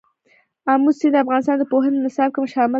آمو 0.71 0.91
سیند 0.97 1.13
د 1.15 1.17
افغانستان 1.23 1.55
د 1.59 1.63
پوهنې 1.71 1.97
نصاب 2.05 2.29
کې 2.35 2.39
شامل 2.53 2.67
دي. 2.67 2.69